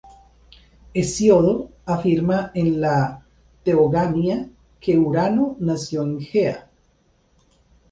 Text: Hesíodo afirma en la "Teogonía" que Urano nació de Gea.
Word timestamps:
Hesíodo 0.95 1.69
afirma 1.85 2.49
en 2.55 2.81
la 2.81 3.23
"Teogonía" 3.63 4.49
que 4.79 4.97
Urano 4.97 5.55
nació 5.59 6.03
de 6.05 6.25
Gea. 6.25 6.69